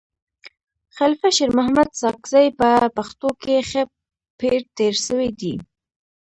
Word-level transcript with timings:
خلیفه 0.97 1.29
شیرمحمد 1.37 1.89
ساکزی 2.01 2.47
په 2.59 2.69
پښتنو 2.97 3.29
کي 3.41 3.55
ښه 3.69 3.81
پير 4.39 4.59
تير 4.77 4.93
سوی 5.07 5.29
دی. 5.39 5.53